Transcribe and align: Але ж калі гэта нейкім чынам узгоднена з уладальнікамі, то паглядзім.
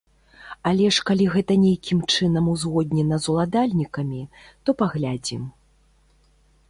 Але 0.69 0.87
ж 0.95 1.03
калі 1.09 1.27
гэта 1.35 1.57
нейкім 1.65 1.99
чынам 2.15 2.45
узгоднена 2.53 3.15
з 3.25 3.31
уладальнікамі, 3.35 4.23
то 4.63 4.69
паглядзім. 4.81 5.43